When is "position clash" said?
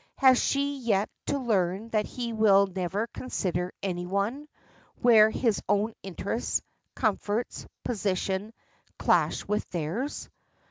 7.83-9.45